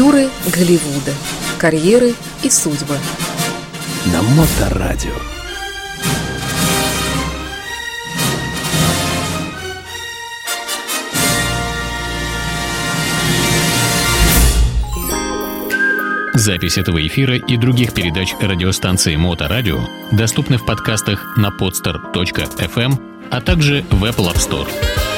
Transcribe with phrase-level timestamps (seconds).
[0.00, 1.12] Актеры Голливуда.
[1.58, 2.96] Карьеры и судьбы.
[4.06, 5.10] На Моторадио.
[16.32, 23.84] Запись этого эфира и других передач радиостанции Моторадио доступны в подкастах на podster.fm, а также
[23.90, 25.09] в Apple App Store.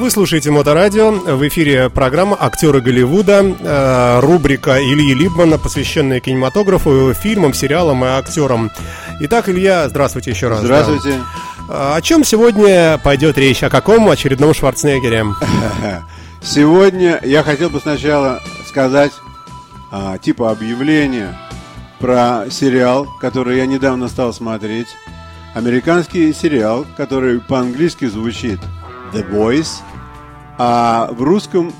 [0.00, 1.10] Вы слушаете Моторадио.
[1.10, 8.70] В эфире программа «Актеры Голливуда», э, рубрика Ильи Либмана, посвященная кинематографу, фильмам, сериалам и актерам.
[9.20, 10.60] Итак, Илья, здравствуйте еще раз.
[10.60, 11.20] Здравствуйте.
[11.68, 11.96] Да.
[11.96, 13.62] О чем сегодня пойдет речь?
[13.62, 15.26] О каком очередном Шварценеггере?
[16.42, 19.12] Сегодня я хотел бы сначала сказать
[19.92, 21.38] а, типа объявления
[21.98, 24.88] про сериал, который я недавно стал смотреть.
[25.52, 28.60] Американский сериал, который по-английски звучит
[29.12, 29.80] The Boys,
[30.58, 31.72] а в русском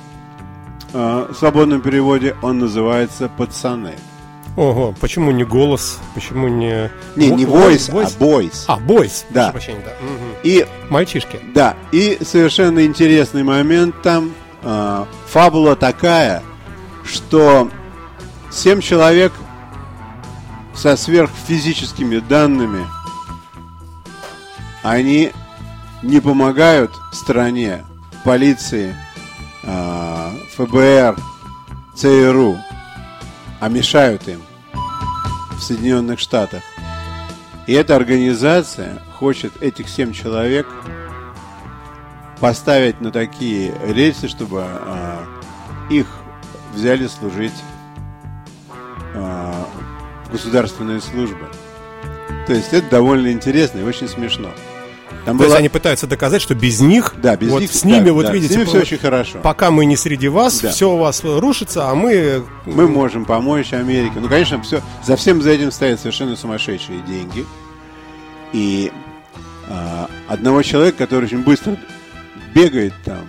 [0.92, 3.94] э, свободном переводе он называется «Пацаны».
[4.56, 6.00] Ого, почему не голос?
[6.14, 6.90] Почему не...
[7.14, 8.14] Не, не voice, voice?
[8.16, 8.64] а boys.
[8.66, 9.24] А, boys.
[9.30, 9.52] Да.
[9.52, 9.92] Прощения, да.
[10.04, 10.24] Угу.
[10.42, 11.38] И, Мальчишки.
[11.54, 14.32] Да, и совершенно интересный момент там.
[14.62, 16.42] Э, фабула такая,
[17.04, 17.70] что
[18.50, 19.32] семь человек
[20.74, 22.86] со сверхфизическими данными,
[24.82, 25.32] они
[26.02, 27.84] не помогают стране
[28.24, 28.94] полиции,
[29.64, 31.16] а, ФБР,
[31.94, 32.58] ЦРУ,
[33.60, 34.40] а мешают им
[35.52, 36.62] в Соединенных Штатах.
[37.66, 40.66] И эта организация хочет этих семь человек
[42.40, 45.24] поставить на такие рельсы, чтобы а,
[45.90, 46.06] их
[46.74, 47.52] взяли служить
[49.12, 49.66] в
[50.30, 51.48] государственные службы.
[52.46, 54.50] То есть это довольно интересно и очень смешно.
[55.24, 55.48] Там То было...
[55.48, 58.26] есть они пытаются доказать, что без них, да, без вот них, с ними, да, вот
[58.26, 59.38] да, видите, с ними все очень хорошо.
[59.42, 60.70] Пока мы не среди вас, да.
[60.70, 62.44] все у вас рушится, а мы...
[62.64, 64.14] Мы можем помочь Америке.
[64.16, 67.44] Ну, конечно, все, за всем за этим стоят совершенно сумасшедшие деньги.
[68.52, 68.90] И
[69.68, 71.76] а, одного человека, который очень быстро
[72.54, 73.28] бегает там,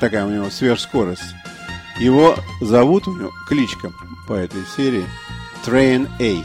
[0.00, 1.34] такая у него сверхскорость,
[1.98, 3.92] его зовут, у него кличка
[4.26, 5.04] по этой серии
[5.66, 6.44] Train A.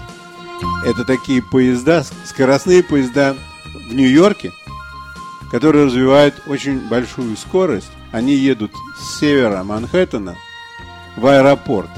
[0.85, 3.35] Это такие поезда, скоростные поезда
[3.87, 4.51] в Нью-Йорке,
[5.51, 7.91] которые развивают очень большую скорость.
[8.11, 10.35] Они едут с севера Манхэттена
[11.17, 11.89] в аэропорт.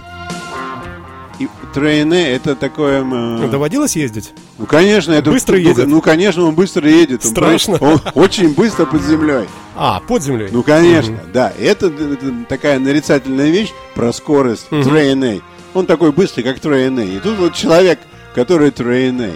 [1.39, 3.03] И трейне это такое...
[3.03, 3.47] Э...
[3.49, 4.33] Доводилось ездить?
[4.57, 5.11] Ну, конечно.
[5.11, 5.87] Это, быстро ну, едет?
[5.87, 7.23] Ну, конечно, он быстро едет.
[7.23, 7.77] Страшно?
[7.79, 9.45] Он, он очень быстро под землей.
[9.75, 10.49] А, под землей?
[10.51, 11.21] Ну, конечно, угу.
[11.31, 11.53] да.
[11.59, 14.81] Это, это такая нарицательная вещь про скорость угу.
[14.83, 15.41] трейне.
[15.75, 17.05] Он такой быстрый, как трейне.
[17.05, 17.99] И тут вот человек,
[18.33, 19.33] который трейне.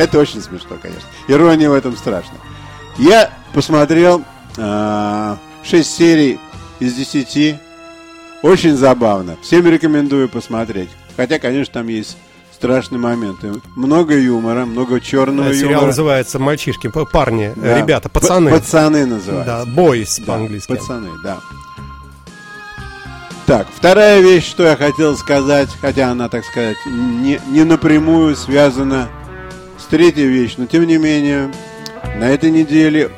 [0.00, 1.06] Это очень смешно, конечно.
[1.28, 2.32] Ирония в этом страшно.
[2.96, 4.24] Я посмотрел
[4.56, 6.40] э, 6 серий
[6.78, 7.56] из 10.
[8.42, 9.36] Очень забавно.
[9.42, 10.88] Всем рекомендую посмотреть.
[11.18, 12.16] Хотя, конечно, там есть
[12.50, 13.52] страшные моменты.
[13.76, 15.86] Много юмора, много черного да, сериал юмора.
[15.88, 17.78] называется «Мальчишки», парни, да.
[17.78, 18.50] ребята, пацаны.
[18.50, 19.66] Пацаны называются.
[19.66, 20.72] Да, «Boys» по-английски.
[20.72, 21.40] Да, пацаны, да.
[23.44, 29.10] Так, вторая вещь, что я хотел сказать, хотя она, так сказать, не, не напрямую связана
[29.90, 31.50] третья вещь, но тем не менее,
[32.16, 33.10] на этой неделе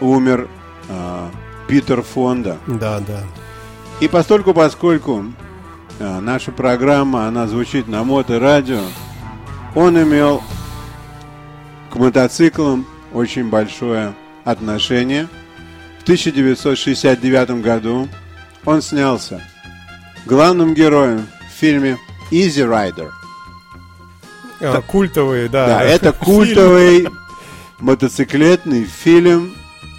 [0.00, 0.48] умер
[0.88, 1.30] а,
[1.68, 2.58] Питер Фонда.
[2.66, 3.20] Да, да.
[4.00, 5.24] И постольку, поскольку
[5.98, 8.80] а, наша программа, она звучит на моторадио,
[9.74, 10.42] он имел
[11.90, 14.14] к мотоциклам очень большое
[14.44, 15.28] отношение.
[16.00, 18.08] В 1969 году
[18.64, 19.42] он снялся
[20.26, 21.98] главным героем в фильме
[22.30, 23.10] «Easy Rider».
[24.64, 25.66] А, культовый, да.
[25.66, 27.08] Да, это культовый
[27.80, 29.54] мотоциклетный фильм,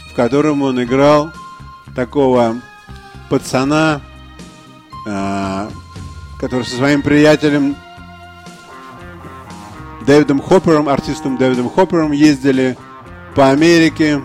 [0.09, 1.31] в котором он играл
[1.95, 2.55] такого
[3.29, 4.01] пацана,
[5.07, 5.69] а,
[6.39, 7.75] который со своим приятелем
[10.05, 12.77] Дэвидом Хоппером, артистом Дэвидом Хоппером ездили
[13.35, 14.21] по Америке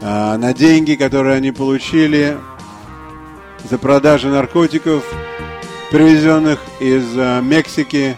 [0.00, 2.38] а, на деньги, которые они получили
[3.68, 5.04] за продажу наркотиков,
[5.90, 7.04] привезенных из
[7.42, 8.16] Мексики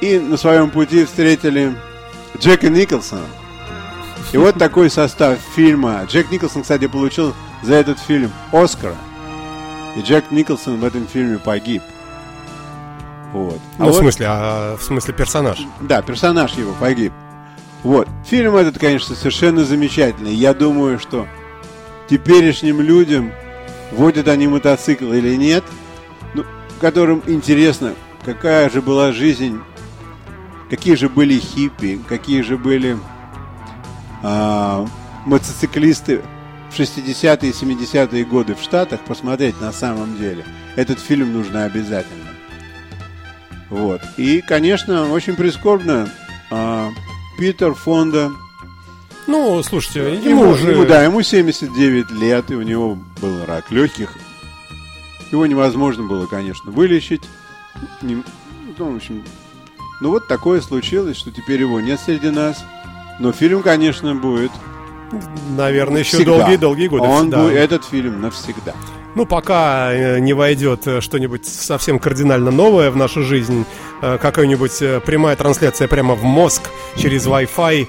[0.00, 1.74] и на своем пути встретили
[2.38, 3.26] Джека Николсона.
[4.32, 6.04] И вот такой состав фильма.
[6.06, 8.94] Джек Николсон, кстати, получил за этот фильм Оскара.
[9.96, 11.82] И Джек Николсон в этом фильме погиб.
[13.32, 13.58] Вот.
[13.78, 15.58] А ну, вот, в смысле, а, в смысле персонаж?
[15.80, 17.12] Да, персонаж его погиб.
[17.82, 18.08] Вот.
[18.26, 20.34] Фильм этот, конечно, совершенно замечательный.
[20.34, 21.26] Я думаю, что
[22.08, 23.32] теперешним людям,
[23.92, 25.64] водят они мотоцикл или нет,
[26.34, 26.44] ну,
[26.80, 27.94] которым интересно,
[28.24, 29.60] какая же была жизнь
[30.70, 32.96] какие же были хиппи, какие же были
[34.22, 34.86] а,
[35.26, 36.22] мотоциклисты
[36.70, 40.44] в 60-е и 70-е годы в Штатах, посмотреть на самом деле.
[40.76, 42.28] Этот фильм нужно обязательно.
[43.68, 44.00] Вот.
[44.16, 46.08] И, конечно, очень прискорбно,
[46.50, 46.90] а,
[47.38, 48.30] Питер Фонда
[49.26, 50.72] Ну, слушайте, ему, Ему, уже...
[50.72, 54.14] ему, да, ему 79 лет, и у него был рак легких.
[55.30, 57.22] Его невозможно было, конечно, вылечить.
[58.02, 58.22] Не-
[58.78, 59.22] ну, в общем,
[60.00, 62.64] ну вот такое случилось, что теперь его нет среди нас.
[63.18, 64.50] Но фильм, конечно, будет
[65.56, 67.04] Наверное, еще долгие-долгие годы.
[67.04, 67.42] Он да.
[67.42, 68.74] будет, этот фильм навсегда.
[69.16, 73.66] Ну, пока э, не войдет э, что-нибудь совсем кардинально новое в нашу жизнь,
[74.02, 77.88] э, какая-нибудь прямая трансляция прямо в мозг через Wi-Fi.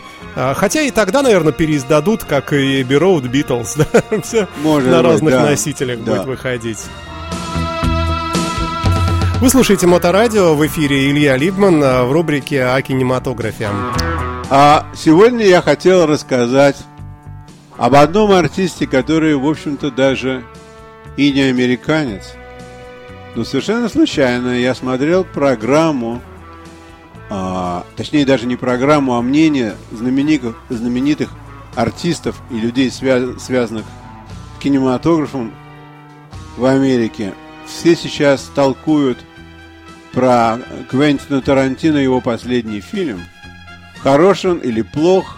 [0.56, 5.34] Хотя и тогда, наверное, переиздадут, как и Road Beatles, да, все Может на быть, разных
[5.34, 5.46] да.
[5.46, 6.12] носителях Да.
[6.16, 6.80] будет выходить.
[9.42, 13.70] Вы слушаете Моторадио, в эфире Илья Либман э, в рубрике о кинематографе.
[14.52, 16.78] А сегодня я хотел рассказать
[17.76, 20.44] об одном артисте, который, в общем-то, даже
[21.18, 22.34] и не американец.
[23.34, 26.22] Но совершенно случайно я смотрел программу,
[27.32, 31.32] а, точнее даже не программу, а мнение знаменитых, знаменитых
[31.76, 35.52] артистов и людей, свя- связанных с кинематографом
[36.58, 37.34] в Америке.
[37.66, 39.18] Все сейчас толкуют
[40.14, 40.60] про
[40.90, 43.22] Квентина Тарантино и его последний фильм.
[44.02, 45.38] Хорош он или плох?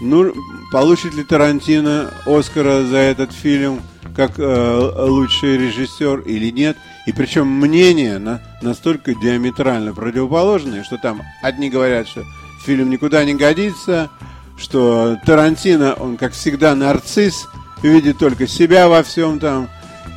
[0.00, 0.34] Ну,
[0.72, 3.80] получит ли Тарантино Оскара за этот фильм
[4.16, 6.76] как э, лучший режиссер или нет?
[7.06, 12.24] И причем мнения на, настолько диаметрально противоположные, что там одни говорят, что
[12.64, 14.10] фильм никуда не годится,
[14.56, 17.46] что Тарантино, он как всегда нарцисс,
[17.82, 19.68] видит только себя во всем там,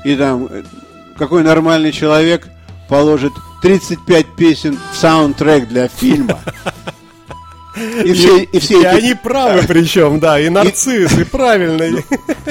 [0.05, 0.63] и там э,
[1.17, 2.47] какой нормальный человек
[2.87, 6.39] положит 35 песен в саундтрек для фильма.
[8.03, 12.03] И все, и все И эти они правы причем, да, и нарцисс, и правильный.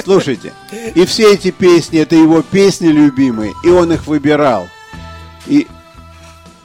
[0.05, 0.53] Слушайте,
[0.94, 4.69] и все эти песни, это его песни любимые, и он их выбирал.
[5.47, 5.67] И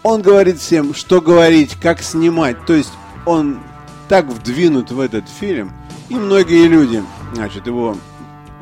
[0.04, 2.66] он говорит всем, что говорить, как снимать.
[2.66, 2.92] То есть
[3.26, 3.60] он
[4.08, 5.72] так вдвинут в этот фильм,
[6.10, 7.04] и многие люди,
[7.34, 7.98] значит, его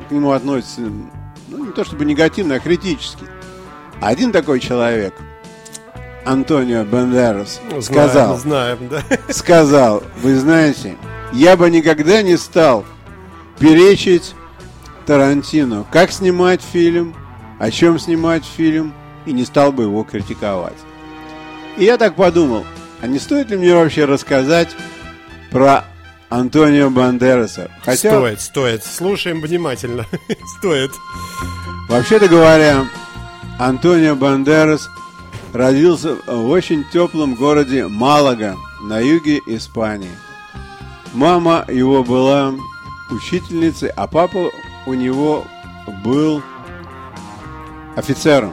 [0.08, 0.82] к нему относятся,
[1.48, 3.24] ну, не то чтобы негативно, а критически.
[4.00, 5.14] Один такой человек,
[6.24, 9.32] Антонио Бандерас, сказал, Знаем, знаем, да.
[9.32, 10.96] сказал, вы знаете,
[11.32, 12.84] я бы никогда не стал
[13.58, 14.34] перечить
[15.06, 17.14] Тарантино, как снимать фильм,
[17.58, 18.92] о чем снимать фильм,
[19.26, 20.76] и не стал бы его критиковать.
[21.76, 22.64] И я так подумал,
[23.00, 24.68] а не стоит ли мне вообще рассказать
[25.50, 25.84] про
[26.28, 27.70] Антонио Бандераса?
[27.84, 28.84] Хотя, Стоит, стоит.
[28.84, 30.04] Слушаем внимательно.
[30.58, 30.90] Стоит.
[31.88, 32.86] вообще-то говоря,
[33.58, 34.88] Антонио Бандерас
[35.52, 40.10] родился в очень теплом городе Малага на юге Испании.
[41.12, 42.54] Мама его была
[43.10, 44.50] учительницей, а папа
[44.86, 45.44] у него
[46.04, 46.42] был
[47.96, 48.52] офицером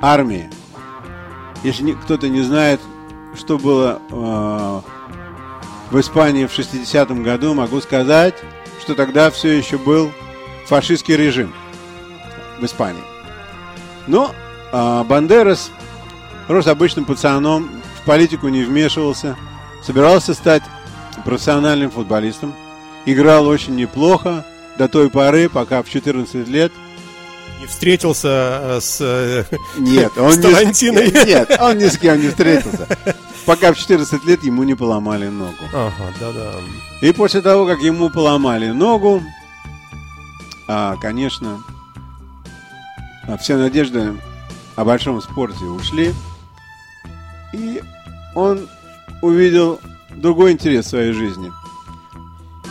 [0.00, 0.50] армии.
[1.62, 2.80] Если кто-то не знает,
[3.34, 4.80] что было э,
[5.90, 8.34] в Испании в 60-м году, могу сказать,
[8.80, 10.10] что тогда все еще был
[10.66, 11.52] фашистский режим
[12.60, 13.02] в Испании.
[14.06, 14.32] Но
[14.72, 15.70] а, Бандерас
[16.48, 17.68] рос обычным пацаном,
[18.02, 19.36] в политику не вмешивался,
[19.82, 20.62] собирался стать
[21.24, 22.54] профессиональным футболистом,
[23.06, 24.44] играл очень неплохо
[24.78, 26.72] до той поры, пока в 14 лет
[27.62, 28.28] И встретился
[28.62, 28.98] э, с...
[29.00, 29.44] э,
[29.78, 31.10] нет, он С не Тарантиной.
[31.26, 32.86] нет, он ни с кем не встретился,
[33.46, 35.52] пока в 14 лет ему не поломали ногу.
[35.72, 36.52] Ага, да-да.
[37.06, 39.22] И после того, как ему поломали ногу,
[40.66, 41.62] а, конечно,
[43.28, 44.14] а, все надежды
[44.76, 46.14] о большом спорте ушли.
[47.52, 47.82] И
[48.34, 48.68] он
[49.20, 51.52] увидел другой интерес в своей жизни.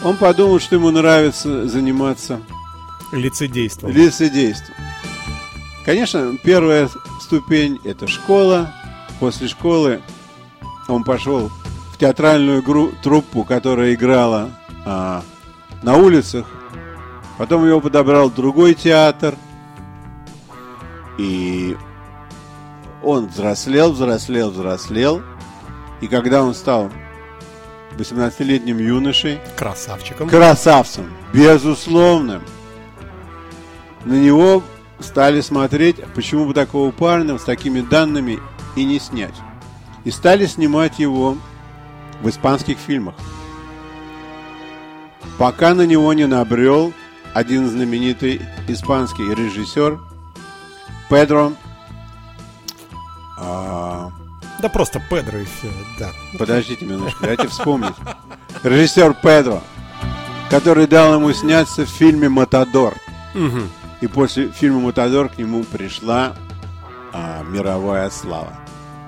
[0.04, 2.42] Он подумал, что ему нравится заниматься
[3.12, 3.92] Лицедейством.
[3.92, 4.76] лицедейством.
[5.86, 6.90] Конечно, первая
[7.20, 8.74] ступень– это школа.
[9.20, 10.02] После школы
[10.88, 11.52] он пошел
[11.94, 14.50] в театральную гру- труппу, которая играла
[14.86, 15.24] а,
[15.84, 16.48] на улицах.
[17.38, 19.36] Потом его подобрал другой театр.
[21.20, 21.76] И
[23.04, 25.22] он взрослел, взрослел, взрослел.
[26.02, 26.92] И когда он стал
[27.98, 30.30] 18-летним юношей, Красавчиком.
[30.30, 32.42] красавцем, безусловным.
[34.06, 34.64] На него
[35.00, 38.40] стали смотреть, почему бы такого парня с такими данными
[38.76, 39.36] и не снять.
[40.04, 41.38] И стали снимать его
[42.22, 43.16] в испанских фильмах.
[45.38, 46.94] Пока на него не набрел
[47.34, 50.00] один знаменитый испанский режиссер
[51.10, 51.54] Педро
[53.42, 54.12] а,
[54.62, 56.12] Да просто Педро и все, да.
[56.38, 57.96] Подождите минуточку, дайте вспомнить.
[58.64, 59.62] Режиссер Педро,
[60.50, 62.96] который дал ему сняться в фильме «Матадор».
[63.34, 63.70] Мгм.
[64.02, 66.36] И после фильма «Матадор» к нему пришла
[67.12, 68.54] а, мировая слава.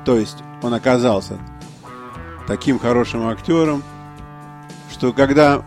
[0.06, 1.38] То есть он оказался
[2.48, 3.84] таким хорошим актером,
[4.92, 5.63] что когда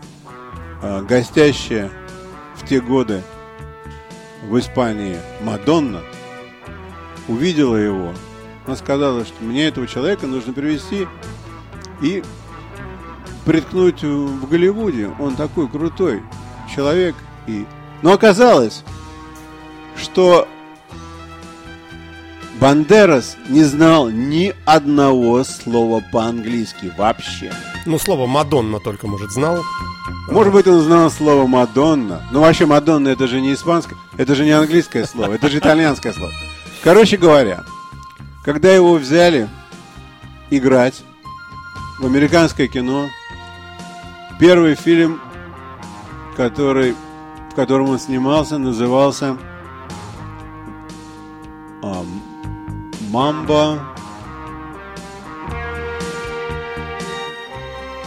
[0.81, 1.89] а, гостящая
[2.55, 3.23] в те годы
[4.43, 6.01] в Испании Мадонна
[7.27, 8.13] увидела его,
[8.67, 11.07] она сказала, что мне этого человека нужно привести
[12.01, 12.21] и
[13.45, 15.09] приткнуть в Голливуде.
[15.19, 16.21] Он такой крутой
[16.75, 17.15] человек.
[17.47, 17.65] И...
[18.01, 18.83] Но оказалось,
[19.95, 20.47] что
[22.59, 27.53] Бандерас не знал ни одного слова по-английски вообще.
[27.85, 29.63] Ну, слово Мадонна только, может, знал.
[30.29, 32.21] Может быть, он знал слово Мадонна.
[32.33, 36.11] Ну, вообще, Мадонна это же не испанское, это же не английское слово, это же итальянское
[36.11, 36.33] слово.
[36.83, 37.63] Короче говоря,
[38.47, 39.49] когда его взяли
[40.49, 41.03] играть
[41.99, 43.09] в американское кино,
[44.39, 45.19] первый фильм,
[46.37, 46.95] который,
[47.51, 49.37] в котором он снимался, назывался
[51.83, 52.05] а,
[53.09, 53.79] Мамба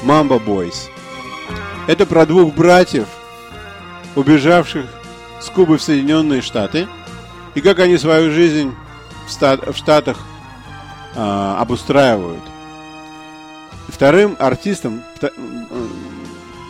[0.03, 0.89] Мамба Бойс.
[1.87, 3.09] Это про двух братьев,
[4.17, 4.87] убежавших
[5.39, 6.89] с Кубы в Соединенные Штаты,
[7.55, 8.75] и как они свою жизнь
[9.27, 10.17] в, Штатах
[11.15, 12.43] а, обустраивают.
[13.89, 15.67] Вторым артистом, м,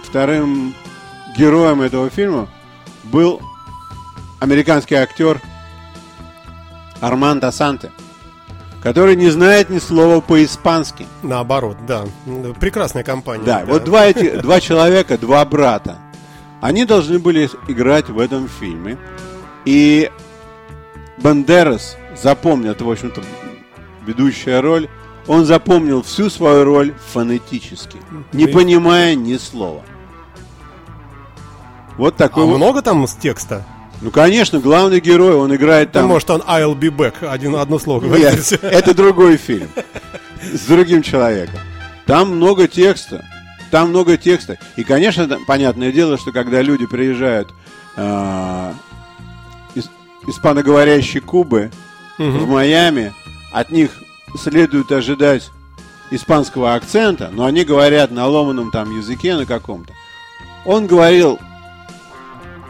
[0.04, 0.74] вторым
[1.36, 2.48] героем этого фильма
[3.04, 3.40] был
[4.40, 5.40] американский актер
[7.00, 7.90] Армандо Санте,
[8.82, 11.06] который не знает ни слова по-испански.
[11.22, 12.04] Наоборот, да.
[12.58, 13.44] Прекрасная компания.
[13.44, 15.98] Да, вот два, эти, два человека, два брата,
[16.60, 18.98] они должны были играть в этом фильме.
[19.66, 20.10] И
[21.18, 23.22] Бандерас запомнил, это, в общем-то,
[24.06, 24.88] ведущая роль,
[25.26, 27.98] он запомнил всю свою роль фонетически,
[28.32, 29.82] не понимая ни слова.
[31.96, 32.56] Вот А такой вот.
[32.56, 33.64] много там с текста?
[34.00, 36.10] Ну, конечно, главный герой, он играет Там, там...
[36.10, 37.26] может, он I'll be back.
[37.26, 39.68] Один, одно слово Нет, это другой фильм.
[40.42, 41.60] С другим человеком.
[42.06, 43.24] Там много текста.
[43.70, 44.58] Там много текста.
[44.76, 47.50] И, конечно, там, понятное дело, что когда люди приезжают
[47.96, 48.72] а,
[49.74, 49.90] из
[50.26, 51.70] испаноговорящей Кубы
[52.16, 53.12] в Майами,
[53.52, 53.90] от них
[54.40, 55.50] следует ожидать
[56.10, 59.92] испанского акцента, но они говорят на ломаном там языке, на каком-то.
[60.64, 61.38] Он говорил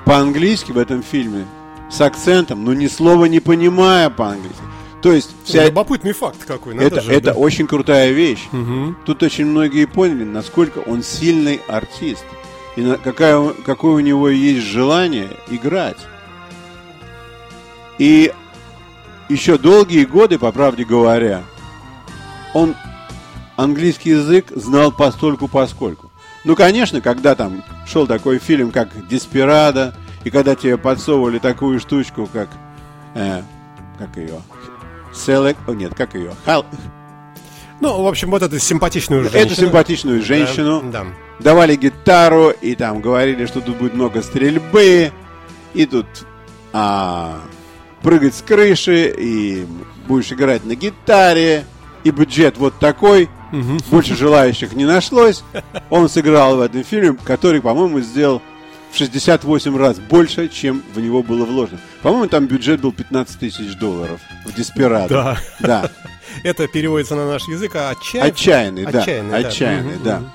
[0.05, 1.47] по-английски в этом фильме
[1.91, 4.61] с акцентом, но ни слова не понимая по-английски.
[5.03, 6.75] То есть вся Любопытный факт какой.
[6.75, 7.39] надо это, же, это да.
[7.39, 8.49] очень крутая вещь.
[8.53, 8.97] Мгм.
[9.07, 12.25] Тут очень многие поняли, насколько он сильный артист.
[12.77, 15.97] И на- какая, какое у него есть желание играть.
[17.99, 18.33] И
[19.31, 21.43] еще долгие годы, по правде говоря,
[22.55, 22.75] он
[23.57, 26.11] английский язык знал постольку поскольку.
[26.45, 29.95] Ну, конечно, когда там шел такой фильм, как «Деспирадо»,
[30.25, 32.49] и когда тебе подсовывали такую штучку, как...
[33.15, 33.43] э,
[33.99, 34.41] как ее?
[35.13, 35.57] Select...
[35.67, 36.33] О, нет, как ее?
[36.47, 36.67] Хал-
[37.81, 39.43] Ну, в общем, вот эту симпатичную женщину.
[39.45, 41.07] Эту симпатичную женщину Да.
[41.41, 45.13] давали гитару и там говорили, что тут будет много стрельбы,
[45.75, 46.07] и тут
[46.73, 47.41] а,
[48.02, 49.66] прыгать с крыши, и
[50.07, 51.64] будешь играть на гитаре,
[52.04, 53.28] и бюджет вот такой,
[53.90, 55.42] больше желающих не нашлось.
[55.90, 58.42] Он сыграл в этом фильме, который, по-моему, сделал
[58.90, 61.78] в 68 раз больше, чем в него было вложено.
[62.02, 65.09] По-моему, там бюджет был 15 тысяч долларов в Деспирадо.
[65.09, 65.38] Да.
[65.61, 65.90] Да.
[66.45, 68.30] Это переводится на наш язык, а отчаянный.
[68.30, 69.00] Отчаянный, да.
[69.00, 69.49] Отчаянный, да.
[69.49, 70.19] Отчаянный, да.
[70.19, 70.30] мгм.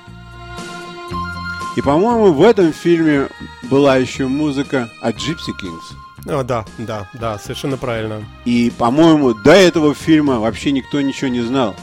[1.76, 3.28] И, по-моему, в этом фильме
[3.64, 5.95] была еще музыка от Gypsy Kings.
[6.28, 8.24] О, да, да, да, совершенно правильно.
[8.44, 11.74] И, по-моему, до этого фильма вообще никто ничего не знал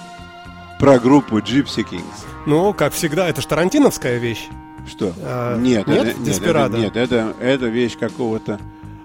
[0.80, 2.26] про группу Gypsy Kings.
[2.46, 4.48] Ну, как всегда, это же тарантиновская вещь.
[4.86, 5.14] Что?
[5.22, 6.08] А, нет, нет?
[6.10, 8.60] это, нет, это, нет, это, это вещь какого-то...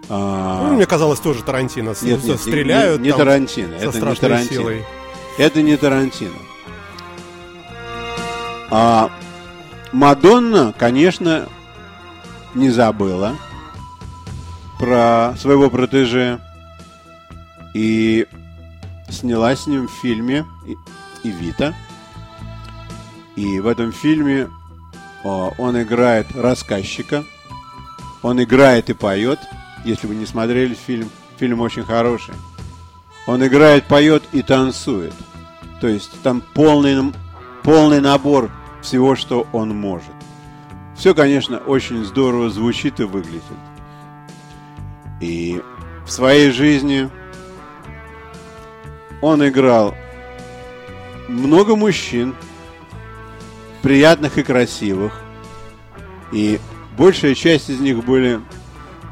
[0.09, 1.95] а, Ну, мне казалось, тоже Тарантино.
[2.03, 4.51] Нет, нет, стреляют не, не там Тарантино, со это не Тарантино.
[4.61, 4.85] силой.
[5.39, 6.33] Это не Тарантино.
[8.71, 9.11] А
[9.93, 11.49] Мадонна, конечно,
[12.55, 13.37] не забыла
[14.79, 16.41] про своего протеже
[17.75, 18.27] и
[19.09, 21.75] снялась с ним в фильме «И- «Ивита».
[23.37, 24.49] И в этом фильме
[25.25, 27.25] о, он играет рассказчика,
[28.23, 29.39] он играет и поет.
[29.85, 31.09] Если вы не смотрели фильм,
[31.39, 32.35] фильм очень хороший.
[33.27, 35.15] Он играет, поет и танцует.
[35.81, 37.13] То есть там полный,
[37.63, 38.51] полный набор
[38.83, 40.11] всего, что он может.
[40.97, 43.43] Все, конечно, очень здорово звучит и выглядит.
[45.21, 45.61] И
[46.07, 47.11] в своей жизни
[49.21, 49.95] он играл
[51.29, 52.35] много мужчин,
[53.83, 55.13] приятных и красивых.
[56.33, 56.61] И
[56.97, 58.41] большая часть из них были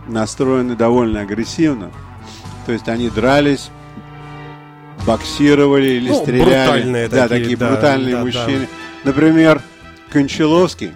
[0.06, 1.90] настроены довольно агрессивно.
[2.64, 3.70] То есть они дрались,
[5.06, 6.44] боксировали или Ну, стреляли.
[6.44, 8.68] брутальные да, такие, такие да, брутальные да, мужчины.
[9.04, 9.62] Например,
[10.10, 10.92] Кончаловский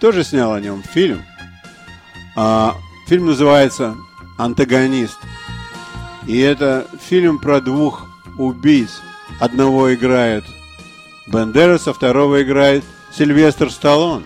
[0.00, 1.22] тоже снял о нем фильм.
[2.36, 3.96] А, фильм называется
[4.36, 5.18] «Антагонист».
[6.26, 9.00] И это фильм про двух убийц.
[9.40, 10.44] Одного играет
[11.26, 14.24] Бендерас, а второго играет Сильвестр Сталлон.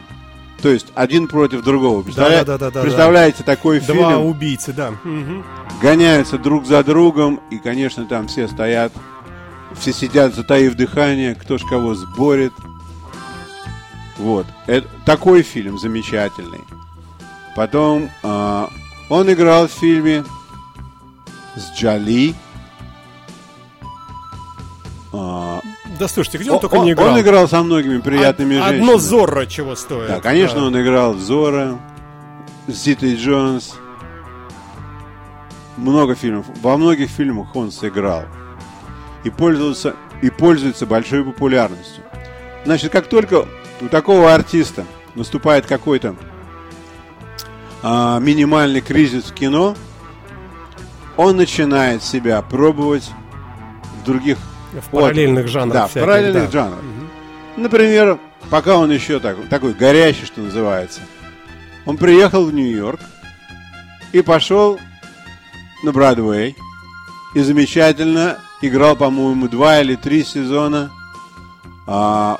[0.62, 2.02] То есть один против другого.
[2.02, 2.82] Представля- Да-да-да-да-да.
[2.82, 4.26] Представляете такой Два фильм?
[4.26, 4.92] убийцы, да.
[5.80, 8.92] Гоняются друг за другом, и, конечно, там все стоят,
[9.78, 12.52] все сидят, затаив дыхание, кто ж кого сборит.
[14.18, 14.46] Вот.
[14.66, 16.60] Это, такой фильм замечательный.
[17.56, 18.70] Потом а,
[19.08, 20.24] он играл в фильме
[21.56, 22.34] с Джоли.
[25.12, 25.60] А,
[25.98, 27.20] Да слушайте, где он, он, только не он играл?
[27.20, 28.80] играл со многими приятными Од- женщинами.
[28.92, 30.08] Одно Зорро чего стоит.
[30.08, 30.66] Да, конечно, Да.
[30.66, 31.78] он играл в Зора,
[32.68, 33.74] с Зитой Джонс.
[35.76, 36.46] Много фильмов.
[36.62, 38.24] Во многих фильмах он сыграл.
[39.24, 42.04] И пользовался и пользуется большой популярностью.
[42.64, 43.46] Значит, как только
[43.80, 46.14] у такого артиста наступает какой-то
[47.82, 49.74] а, минимальный кризис в кино,
[51.16, 53.10] он начинает себя пробовать
[54.00, 54.38] в других
[54.72, 56.50] В параллельных жанрах да, в всяких, параллельных да.
[56.50, 56.80] жанрах.
[57.56, 58.18] Например,
[58.48, 61.00] пока он еще так, такой горящий, что называется,
[61.86, 63.00] он приехал в Нью-Йорк
[64.12, 64.78] и пошел
[65.82, 66.56] на Бродвей
[67.34, 70.90] и замечательно играл, по-моему, два или три сезона
[71.86, 72.38] а,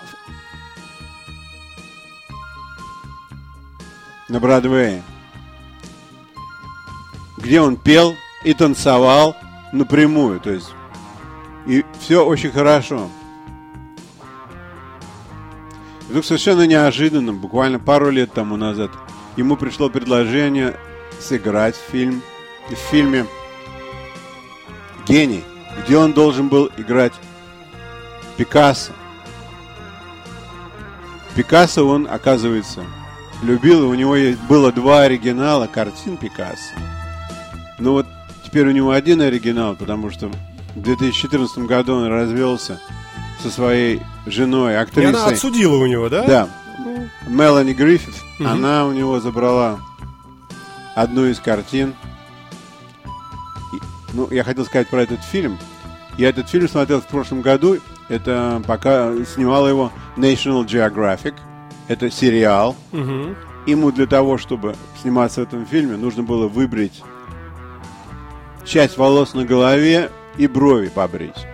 [4.29, 5.03] в- на Бродвее,
[7.43, 9.37] где он пел и танцевал
[9.73, 10.71] напрямую, то есть
[11.67, 13.09] и все очень хорошо.
[16.09, 18.91] И Вдруг совершенно неожиданно, буквально пару лет тому назад,
[19.37, 20.77] ему пришло предложение
[21.21, 22.23] сыграть фильм,
[22.69, 23.27] в фильме
[25.07, 25.45] «Гений»,
[25.83, 27.13] где он должен был играть
[28.37, 28.93] Пикассо.
[31.35, 32.85] Пикассо он, оказывается,
[33.43, 34.17] любил, и у него
[34.49, 36.75] было два оригинала картин Пикассо.
[37.81, 38.07] Ну вот
[38.45, 40.29] теперь у него один оригинал, потому что
[40.75, 42.81] в 2014 году он развелся
[43.43, 45.11] со своей женой, И актрисой.
[45.11, 46.25] она отсудила у него, да?
[46.27, 46.49] Да.
[47.27, 48.47] Мелани Гриффит, Мгм.
[48.49, 49.81] она у него забрала
[50.95, 51.95] одну из картин.
[53.73, 53.77] И,
[54.13, 55.59] ну, я хотел сказать про этот фильм.
[56.19, 57.79] Я этот фильм смотрел в прошлом году.
[58.09, 61.35] Это пока снимала его National Geographic.
[61.89, 62.77] Это сериал.
[62.93, 63.37] Мгм.
[63.67, 67.03] Ему для того, чтобы сниматься в этом фильме, нужно было выбрить
[68.65, 71.47] часть волос на голове и брови побрить.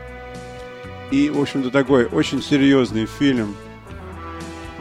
[1.11, 3.55] И, в общем-то, такой очень серьезный фильм,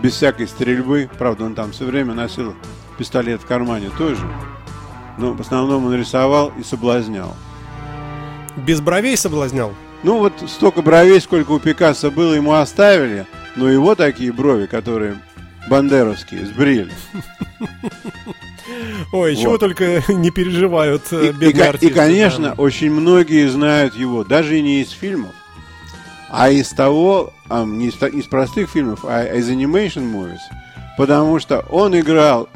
[0.02, 1.10] без всякой стрельбы.
[1.18, 2.56] Правда, он там все время носил
[2.98, 4.26] пистолет в кармане тоже.
[5.18, 7.36] Но в основном он рисовал и соблазнял.
[8.58, 9.74] Без бровей соблазнял.
[10.04, 13.26] Ну вот столько бровей, сколько у Пикассо было, ему оставили.
[13.56, 15.22] Но его такие брови, которые
[15.70, 16.92] бандеровские, сбрили.
[19.12, 19.60] Ой, чего Вот.
[19.60, 21.88] только не переживают э, И, и, бедные ко- артисты.
[21.88, 22.54] и, конечно, да.
[22.54, 25.32] очень многие знают его, даже и не из фильмов,
[26.30, 30.40] а из того, а, не, из, из простых фильмов, а из animation movies,
[30.98, 32.50] потому что он играл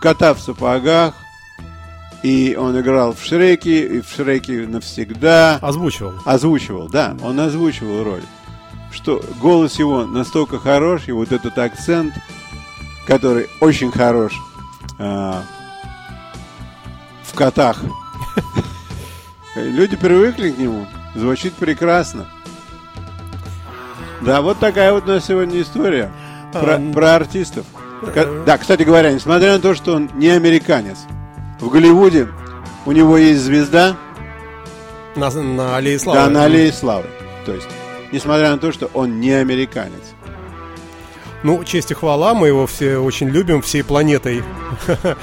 [0.00, 1.14] кота в сапогах,
[2.22, 5.56] и он играл в Шреке, и в Шреке навсегда.
[5.60, 6.14] Озвучивал.
[6.24, 8.22] Озвучивал, да, он озвучивал роль.
[8.92, 12.14] Что голос его настолько хорош, и вот этот акцент,
[13.06, 14.32] который очень хорош
[14.98, 15.42] а,
[17.24, 17.80] в котах.
[19.54, 22.26] Люди привыкли к нему, звучит прекрасно.
[24.20, 26.10] Да, вот такая вот у нас сегодня история
[26.52, 27.64] про, про артистов.
[28.14, 30.98] Ка- Да, кстати говоря, несмотря на то, что он не американец,
[31.60, 32.28] в Голливуде
[32.84, 33.96] у него есть звезда,
[35.14, 36.18] На, на аллее славы.
[36.20, 37.06] да, на аллее славы.
[37.46, 37.68] То есть,
[38.12, 40.12] несмотря на то, что он не американец.
[41.42, 44.42] Ну, честь и хвала, мы его все очень любим, всей планетой.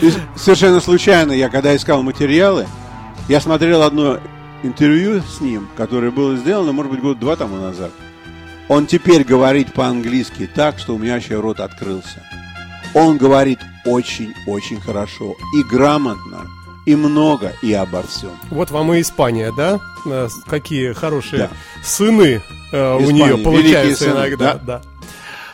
[0.02, 2.65] И совершенно случайно я, когда искал материалы,
[3.28, 4.19] я смотрел одно
[4.63, 7.91] интервью с ним, которое было сделано, может быть, год два тому назад.
[8.69, 12.23] Он теперь говорит по-английски так, что у меня вообще рот открылся.
[12.93, 16.47] Он говорит очень-очень хорошо и грамотно,
[16.86, 18.32] и много, и обо всем.
[18.49, 19.80] Вот вам и Испания, да?
[20.06, 21.49] Э, Какие хорошие Да.
[21.84, 24.54] сыны э, у нее получаются сыны, иногда.
[24.54, 24.60] да.
[24.65, 24.82] Да.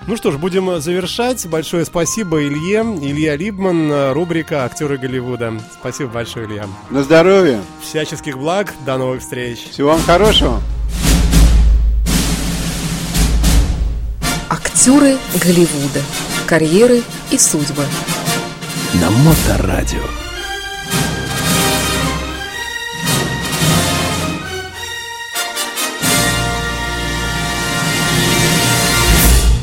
[0.07, 1.45] Ну что ж, будем завершать.
[1.47, 2.81] Большое спасибо Илье.
[3.01, 5.53] Илья Либман, э, рубрика «Актеры Голливуда».
[5.79, 6.67] Спасибо большое, Илья.
[6.89, 7.61] На здоровье.
[7.81, 8.73] Всяческих благ.
[8.85, 9.59] До новых встреч.
[9.71, 10.61] Всего вам хорошего.
[14.49, 16.01] Актеры Голливуда.
[16.47, 17.83] Карьеры и судьбы.
[18.93, 20.28] На Моторадио.